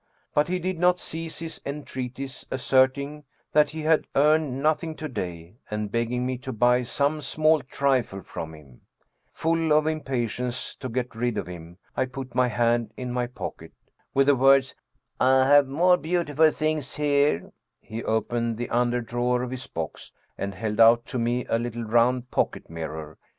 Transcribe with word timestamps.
But 0.33 0.47
he 0.47 0.57
did 0.57 0.79
not 0.79 0.99
cease 0.99 1.37
his 1.37 1.61
entreaties, 1.63 2.47
asserting 2.49 3.23
that 3.51 3.69
he 3.69 3.83
had 3.83 4.07
earned 4.15 4.59
'nothing 4.59 4.95
to 4.95 5.07
day, 5.07 5.59
and 5.69 5.91
begging 5.91 6.25
me 6.25 6.39
to 6.39 6.51
buy 6.51 6.81
some 6.81 7.21
small 7.21 7.61
trifle 7.61 8.23
from 8.23 8.55
him. 8.55 8.81
Full 9.31 9.71
of 9.71 9.85
impatience 9.85 10.73
to 10.77 10.89
get 10.89 11.13
rid 11.13 11.37
of 11.37 11.45
him 11.45 11.77
I 11.95 12.05
put 12.05 12.33
my 12.33 12.47
hand 12.47 12.95
in 12.97 13.13
my 13.13 13.27
pocket. 13.27 13.73
With 14.11 14.25
the 14.25 14.35
words:" 14.35 14.73
I 15.19 15.45
have 15.45 15.67
more 15.67 15.97
beau 15.97 16.23
tiful 16.23 16.49
things 16.49 16.95
here," 16.95 17.51
he 17.79 18.03
opened 18.03 18.57
the 18.57 18.71
under 18.71 19.01
drawer 19.01 19.43
of 19.43 19.51
his 19.51 19.67
box 19.67 20.11
and 20.35 20.55
held 20.55 20.79
out 20.79 21.05
to 21.05 21.19
me 21.19 21.45
a 21.45 21.59
little, 21.59 21.83
round 21.83 22.31
pocket 22.31 22.71
mirror. 22.71 23.19